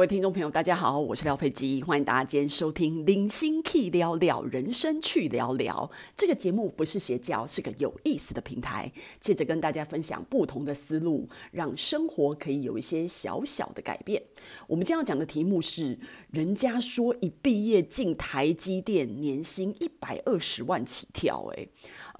[0.00, 8.90] 各位听众朋友，大家好，我是廖佩基，欢迎大家今天收听《零星 Key 聊聊人生去聊聊》这个节目，不是邪教，是个有意思的平台，
[9.20, 14.22] 借着跟大家分享不同的思路，让生活可以有一些小小的改变。
[14.66, 15.98] 我们今天要讲的题目是：
[16.30, 21.68] 人家说一毕业进台积电，年薪一百二十万起跳，哎。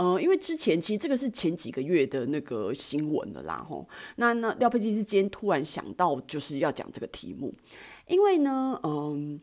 [0.01, 3.87] 呃，因为之前其实这个是前几个月的那个新闻了啦，吼。
[4.17, 7.55] 那那廖佩基是今天突然想到，就是要讲这个题目，
[8.07, 9.39] 因为呢，嗯，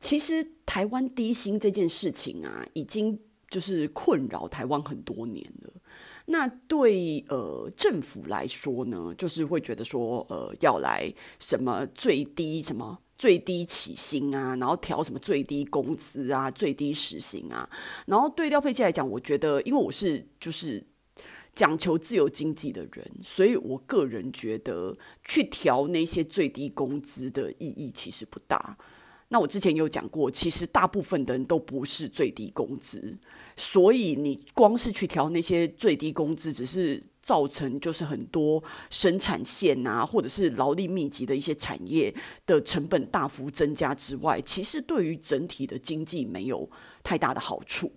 [0.00, 3.16] 其实台湾低薪这件事情啊，已经
[3.48, 5.70] 就是困扰台湾很多年了。
[6.26, 12.98] 那对呃政府来说呢，就是会觉得说，呃，要来什么最低什么。
[13.16, 17.68] 最低起薪啊，然后调什么最低工资啊，最低时薪啊，
[18.06, 20.84] 然后对廖佩琪来讲，我觉得，因为我是就是
[21.54, 28.76] 讲求自由经济的人，所以我个人觉得去调那些最低工资的意义其实不大。
[29.34, 33.18] 那我之前有讲过，其实大部分的人都不是最低工资，
[33.56, 42.14] 所以你光是去调那些最低工资，只是造成就是很多生产线啊，或者是劳力密集的一些产业
[42.46, 46.70] 的成本大幅增加之外，其实对于整体的经济没有
[47.02, 47.92] 太大的好处。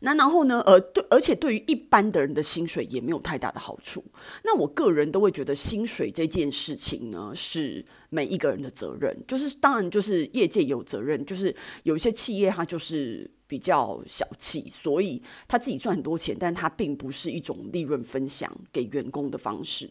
[0.00, 0.60] 那然后呢？
[0.66, 4.04] 呃，对，而且对于一般的人的薪水也没有太大的好处。
[4.44, 9.16] 那我个人都会觉得，薪水这件事情呢，是每一个人的责任。
[9.26, 11.54] 就是当然，就是业界有责任，就是
[11.84, 19.90] 有一些企业它就是比较小气，所以他自己赚很多钱，但他并不是一种利润分享给员工的方式，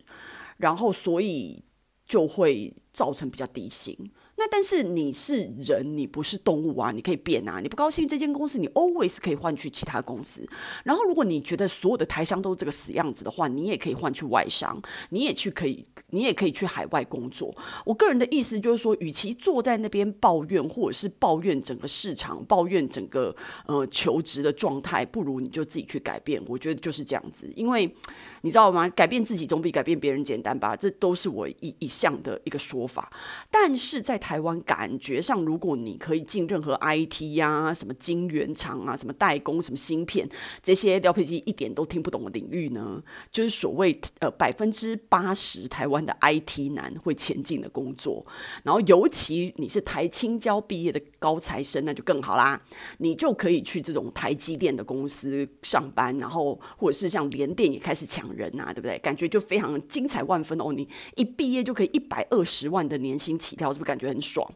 [0.58, 1.64] 然后所以
[2.06, 3.96] 就会造成比较低薪。
[4.42, 6.92] 那但是你是人，你不是动物啊！
[6.92, 7.60] 你可以变啊！
[7.60, 10.44] 你不高兴这间公司，你 always 可以换去其他公司。
[10.84, 14.82] 然后，如果你觉得所有的台商都是这个死样子的话，你也可以换去外商，
[15.12, 17.56] 你也去可以，你也可以去海外工作。
[17.86, 23.36] 我个人的意思就是说，与其坐在那边抱怨，或者是抱怨整个市场，抱怨整个
[23.68, 26.42] 呃求职的状态，不如你就自己去改变。
[26.48, 27.96] 我觉得就是这样子，因为
[28.42, 28.90] 你知道吗？
[28.90, 30.76] 改变自己总比改变别人简单吧？
[30.76, 33.14] 这都是我一一向的一个说法。
[33.52, 40.26] 但是在台台湾感觉上，如果你可以进任何 IT 呀、什么晶圆厂啊、什么代工、什么芯片
[40.64, 48.26] 这些廖佩基一点都听不懂的领域呢，就是所谓呃百分之八十台湾的 IT 男会前进的工作。
[48.64, 52.58] 然后尤其你是台青交毕业的高材生，那就更好啦，
[53.00, 58.98] 你就可以去这种台积电的公司上班，然后或者是像联电也开始抢人啊，对不对？
[59.00, 60.72] 感觉就非常精彩万分哦！
[60.72, 60.88] 你
[61.18, 64.50] 一毕业就可以一百二十万的年薪起跳，是不是感觉很爽，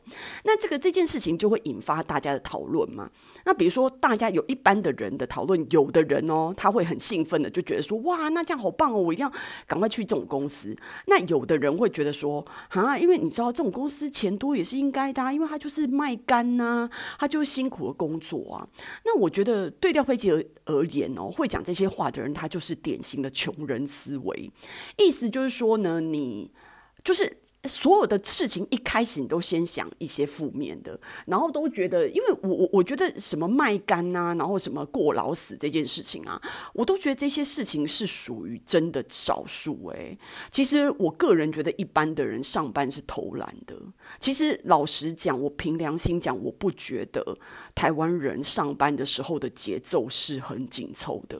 [0.43, 3.09] 那这个这件事情就会引发大家的讨论嘛。
[3.45, 9.31] 那比如说，大家有一般的人的讨论，有的人哦，他会很兴奋的，就觉得说，哇，那这样好棒哦，我一定要
[9.65, 10.75] 赶快去这种公司。
[11.07, 18.67] 那有的人会觉得说，啊，因为你知道这种公司钱多也是应该的啊，因为他就是卖干呐，他就是辛苦的工作啊。
[19.05, 24.51] 那我觉得对掉飞机而而言哦，会讲这些话的人，他就是典型的穷人思维，
[24.97, 26.51] 意思就是说呢，你
[27.03, 27.37] 就是。
[27.67, 36.41] 所有的事情一开始你都先想一些负面的，然后都觉得，因为我我我觉得什么卖肝呐、啊，然后什么过劳死这件事情啊，
[36.73, 40.17] 我都觉得这些事情是属于真的少数哎。
[40.51, 43.75] 其实我个人觉得一般的人上班是偷懒的。
[44.19, 47.37] 其实老实讲，我凭良心讲，我不觉得
[47.73, 51.39] 台湾人上班的时候的节奏是很紧凑的。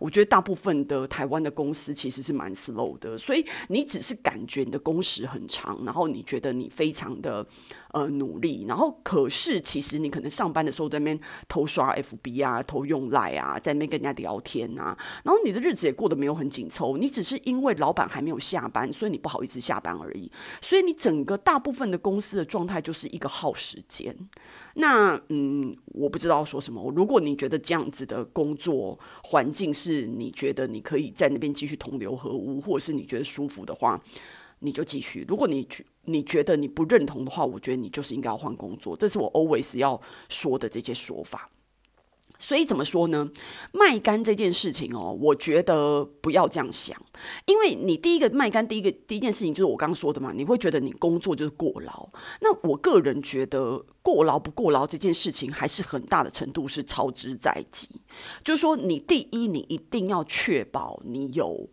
[0.00, 5.63] 我觉得大部分的台湾的公司其实是蛮 slow 的，所以你只是感觉你的工时很长。
[5.84, 7.46] 然后你觉得你非常的
[7.92, 20.30] 呃努力，然后可是其实你可能上班的时候在那边偷刷 FB 啊，偷用 Line 啊，在那边跟人家聊天啊，然后你的日子也过得没有很紧凑，你只是因为老板还没有下班，所以你不好意思下班而已。
[20.60, 24.16] 所以你整个大部分的公司的状态就是一个耗时间。
[24.74, 26.92] 那嗯，我不知道说什么。
[26.96, 34.00] 如果你觉得这样子的工作环境是你觉得你可以在那边继续同流合污，或者是你觉得舒服的话。
[34.64, 35.24] 你就继续。
[35.28, 38.96] 如果你觉你觉得你不认同的话，我觉得你就是应该要换工作。
[38.96, 41.50] 这是我 always 要说的这些说法。
[42.36, 43.30] 所以怎么说呢？
[43.72, 47.00] 卖干这件事情哦，我觉得不要这样想，
[47.46, 52.06] 因为你第一个卖干，第一个第一件事情就是我刚刚说的嘛，你会觉得你工作就是过劳。
[52.40, 58.00] 那我个人觉得过劳不过劳这件事情，还是很大的程度是操之在己。
[58.42, 61.70] 就是说，你第一，你一定要确保你有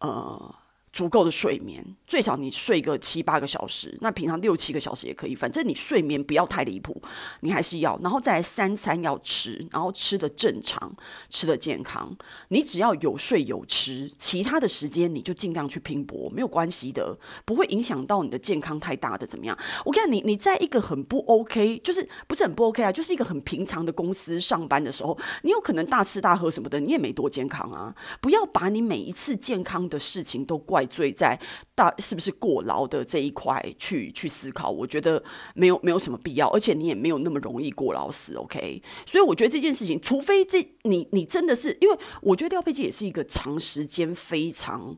[0.00, 0.54] 呃。
[0.94, 7.02] 足够的睡眠，最少你睡个七八个小时，那平常六七个小时也可以，反正你睡眠不要太离谱，
[7.40, 10.94] 你还是要，然后再三餐要吃，然后吃得正常，
[11.28, 12.16] 吃得健康，
[12.50, 19.58] 你只要有睡有吃，其他的时间你就尽量去拼搏，没有关系的，不会影响到你的健康太大的怎么样？
[19.84, 31.38] 我跟你，你在一个很不 OK，就是不是很不 OK 啊，就是一个很平常的公司上班的时候，你有可能大吃大喝什么的，你也没多健康啊，不要把你每一次健康的事情都怪罪在
[31.74, 35.22] 大是不是过劳的这一块去去思考，我觉得
[35.54, 38.82] 没有没有什么必要，而且你也没有那么容易过劳死，OK？
[39.06, 44.96] 所以我觉得这件事情，除非这你你真的是，因为我觉得调配机也是一个长时间非常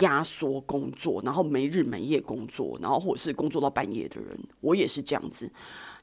[0.00, 5.50] 压缩工作，然后没日没夜工作，然后或者是工作到半夜的人，我也是这样子。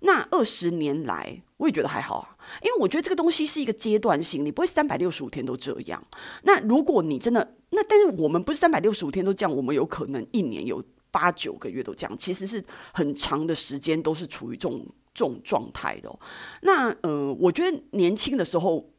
[0.04, 6.04] 那二十年来，我也觉得还好啊，因为我觉得这个东西是一个阶段性，你不会三百六十五天都这样。
[6.42, 12.64] 那如果你真的，那但是我们不是三百六十五天都这样，我们有可能一年有八九个月都这样，其实是
[12.94, 14.84] 很长的时间都是处于这种
[15.14, 16.12] 这种状态的。
[16.62, 18.90] 那呃，我觉得年轻的时候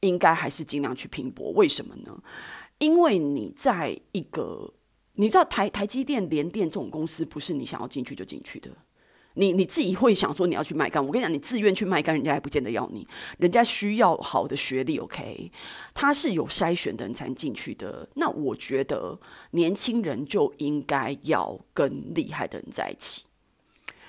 [0.00, 2.18] 应该还是尽量去拼搏，为什么呢？
[2.78, 4.72] 因为你在一个
[5.14, 8.70] 你知道台台积电、联电这种公司，不是你想要进去就进去的。
[9.34, 13.06] 你你自己会想说你要去卖干，我跟你讲，你自愿去卖干，人家还不见得要你，
[13.38, 15.52] 人家需要好的学历，OK，
[15.94, 18.08] 他是有筛选的人才能进去的。
[18.14, 19.20] 那我觉得
[19.52, 23.24] 年轻人就应该要跟厉害的人在一起，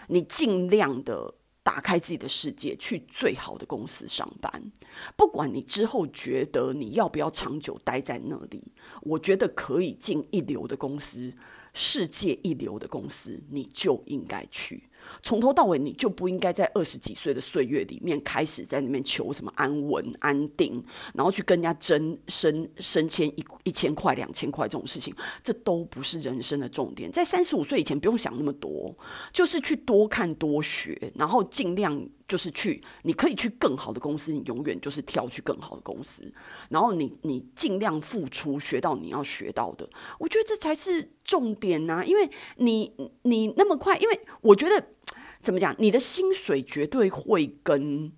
[0.07, 1.35] 你尽量的
[1.69, 4.71] 打开自己的世界，去最好的公司上班。
[5.15, 8.63] 不管你之后觉得你要不要长久待在那里，
[9.03, 11.31] 我觉得可以进一流的公司，
[11.71, 14.88] 世界一流的公司，你就应该去。
[15.21, 25.13] 从头到尾，你就不应该在二十几岁的岁月里面开始在那边求什么安稳、安定，然后去跟人家争升升迁一一千块、两千块这种事情，
[25.43, 27.11] 这都不是人生的重点。
[27.11, 28.95] 在三十五岁以前，不用想那么多，
[29.33, 36.31] 就是去多看多学，然后尽量就是去，你可以去更好的公司，你永远就是跳去更好的公司，
[36.69, 42.27] 然后你你尽量付出，学到你要学到的，我觉得这才是重点呐、因为
[42.57, 42.91] 你
[43.21, 44.87] 你那么快，因为我觉得。
[45.41, 45.73] 怎么讲？
[45.79, 48.11] 你的薪水绝对会跟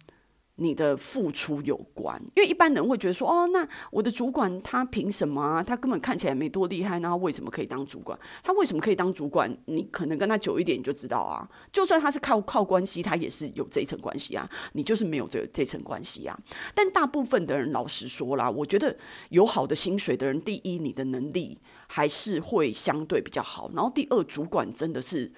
[0.62, 5.64] 你的付出有关，因为一般人会觉得说：“哦，那我的主管他凭什么啊？
[5.64, 8.18] 他根本看起来没多厉害，那他为什么可以当主管？
[8.44, 9.58] 他为什么可以当主管？
[9.66, 11.50] 你可能跟他久一点你就知道啊。
[11.74, 14.48] 就算他是靠靠关系，他也是有这一层关系啊。
[14.74, 16.40] 你就是没有这这层关系啊。
[16.76, 18.96] 但大部分的人，老实说啦，我觉得
[19.30, 21.58] 有好的薪水的人，第一，你的能力
[21.88, 25.32] 还是会相对比较好，然后第二，主管真的是。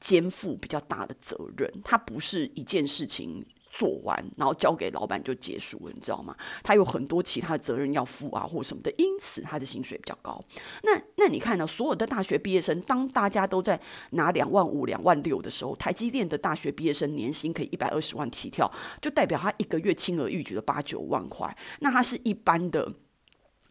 [0.00, 6.36] 肩负比较大的责任，他不是一件事情做完，然后交给老板就结束了，你知道吗？
[6.62, 10.42] 他有很多其他的责任要负啊，或什么的，因此他的薪水比较高。
[10.82, 11.66] 那那你看呢？
[11.66, 13.78] 所有的大学毕业生，当大家都在
[14.10, 18.70] 拿两万五、两万六的时候，台积电的大学毕业生年薪可以一百二十万起跳，
[19.00, 21.56] 就代表他一个月轻而易举的八九万块。
[21.80, 22.92] 那他是一般的。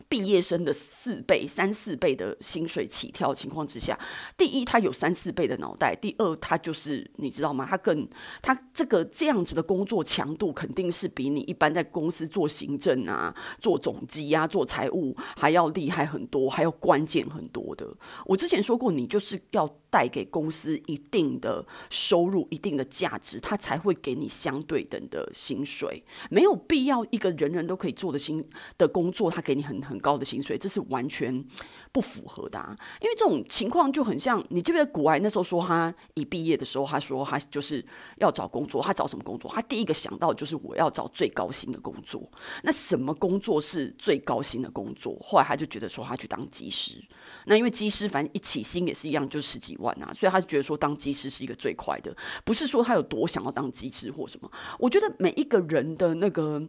[0.09, 3.97] 毕业生的四倍、三四倍的薪水起跳情况之下，
[4.37, 7.65] 第一，他有三四倍的脑袋；第二，他就是你知道吗？
[7.69, 8.07] 他更
[8.41, 17.87] 他这个这样子的工作强度，肯定是比你一般在公司做行政啊、做总机啊、做财务还要厉害很多，还要关键很多的。
[18.25, 19.77] 我之前说过，你就是要。
[19.97, 26.03] 带给公司一定的收入、一定的价值，他才会给你相对等的薪水。
[26.29, 31.43] 没有必要一个人人都可以做的薪的工作，他给你很很高的薪水，这是完全
[31.91, 32.77] 不符合的啊。
[33.01, 37.83] 因为这种情况就很像，你记不记得古埃那时候说，他一毕业的时候，他说他就是
[38.17, 39.51] 要找工作，他找什么工作？
[39.51, 42.21] 他第一个想到就是我要找最高薪的工作。
[42.61, 45.17] 那什么工作是最高薪的工作？
[45.23, 47.03] 后来他就觉得说，他去当技师。
[47.45, 54.51] 那因为技师反正一起薪也是一样，就十几万啊，所以他就觉得说当机师是一个最快的，不是说他有多想要当机师或什么。
[54.79, 56.61] 我觉得每一个人的那个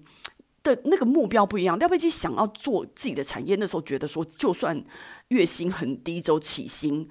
[0.62, 1.78] 的那个目标不一样。
[1.78, 4.84] 廖佩基想要做自己的产业，那时候觉得说，就算
[5.28, 7.08] 月薪很低，周起薪，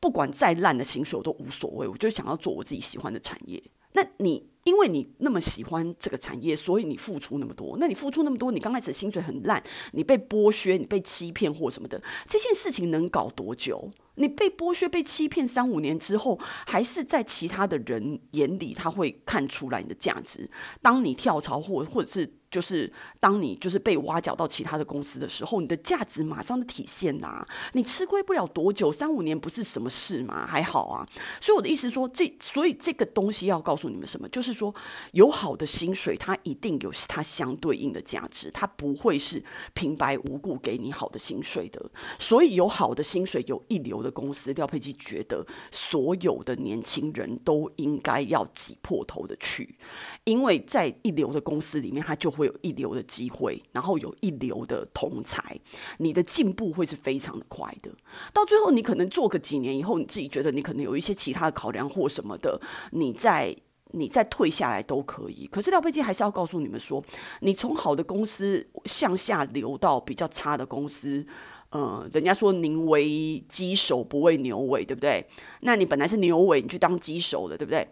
[0.00, 3.62] 不管再烂的薪水我都无所谓，我就想要做我自己喜欢的产业。
[3.92, 4.48] 那你？
[4.64, 7.78] 因为你那么喜欢这个产业，所以你付出那么多。
[7.80, 13.90] 那你付出那么多，你刚开始薪水很烂，你被剥削，你被欺骗或什么的，这件事情能搞多久？
[14.18, 20.50] 你被剥削、被欺骗三五年之后，还是在其他的人眼里，他会看出来你的价值。
[20.82, 22.34] 当你跳槽或或者是。
[22.50, 27.46] 就是当你就是被挖角到其他的公司的时候，你的价值马上就体现啦。
[27.74, 31.06] 你吃亏不了多久，三五年不是什么事嘛，还好啊。
[31.42, 34.74] 所以我的意思说，这所以这个东西要告诉你们什么，就是说
[35.12, 39.44] 有好的薪水，它一定有它相对应的价值，它不会是
[39.74, 41.90] 平白无故给你好的薪水的。
[42.18, 49.76] 所以有好的薪水，有一流的公司，廖佩基觉得所有的年轻人都应该要挤破头的去，
[50.24, 52.28] 因为在一流的公司里面，他就。
[52.38, 55.58] 会有一流的机会，然后有一流的同才，
[55.96, 57.90] 你的进步会是非常的快的。
[58.32, 62.60] 到最后，你可能做个几年以后，你自己觉得你可能有一些其他的考量或什么的，
[62.92, 63.56] 你再
[63.90, 65.48] 你再退下来都可以。
[65.50, 67.02] 可是廖佩基还是要告诉你们说，
[67.40, 71.26] 你从好的公司向下流到比较差的公司，
[71.70, 75.26] 呃，人家说宁为鸡首不为牛尾，对不对？
[75.60, 77.86] 那你本来是牛尾，你去当鸡首的，对不对？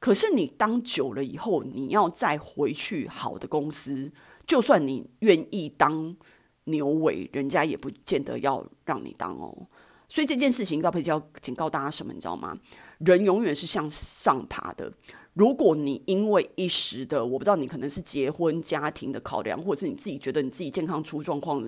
[0.00, 4.10] 可是你当久了以后，你要再回去好的公司，
[4.46, 6.16] 就算你愿意当
[6.64, 9.66] 牛尾，人家也不见得要让你当哦。
[10.08, 12.12] 所以这件事情，告佩基要警告大家什么？
[12.12, 12.58] 你知道吗？
[12.98, 14.92] 人永远是向上爬的。
[15.40, 21.66] 如果你因为一时的，我不知道你可能是结婚家庭的考量，或者是你自己觉得你自己健康出状况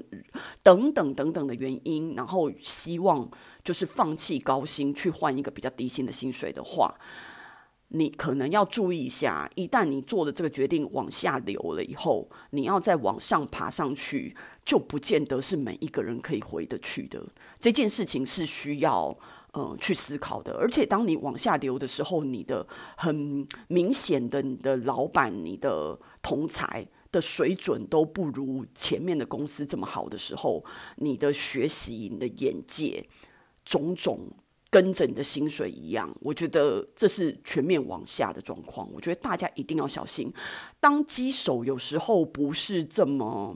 [0.63, 3.27] 等等等等的原因，然后希望
[3.65, 6.95] 就是放弃高薪去换一个比较低薪的薪水的话。
[7.95, 14.37] 你可能要注意一下，一旦你做的这个决定往下流了以后，你要再往上爬上去，
[14.67, 17.27] 就不见得是每一个人可以回得去的。
[17.59, 19.17] 这件事情是需要
[19.53, 20.55] 呃去思考的。
[20.57, 22.67] 而且当你往下流的时候，你的
[22.97, 30.65] 很明显的你的老板、你的同才的水准都不如前面的公司这么好的时候，
[30.97, 33.09] 你的学习、你的眼界，
[33.65, 34.29] 种种。
[34.73, 38.91] 跟着你的薪水一样，我觉得这是全面往下的状况。
[38.91, 40.33] 我觉得大家一定要小心，
[40.81, 43.55] 当机手有时候不是这么，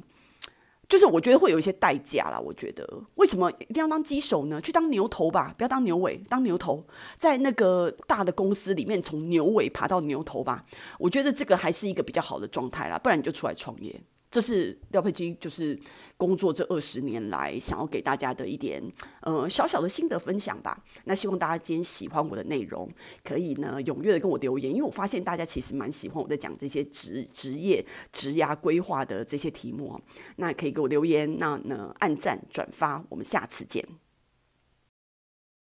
[0.88, 2.38] 就是我觉得会有一些代价啦。
[2.38, 4.60] 我觉得为什么一定要当鸡手呢？
[4.60, 6.84] 去当牛头吧，不要当牛尾，当牛头，
[7.16, 10.64] 在那个大的公司里面，从牛尾爬到牛头吧。
[10.98, 14.00] 我觉得这个还是一个比较好的状态啦，不然你就出来创业。
[14.30, 15.78] 这是廖佩基，就是
[16.16, 18.82] 工作这二十年来想要给大家的一点，
[19.22, 20.82] 呃，小小的心得分享吧。
[21.04, 22.90] 那希望大家今天喜欢我的内容，
[23.24, 29.98] 可以呢踊跃的跟我留言，因为我发现大家其实蛮喜欢我在讲这些职职业、职涯规划的这些题目。
[30.36, 33.86] 那可以给我留言，那呢按赞转发，我们下次见。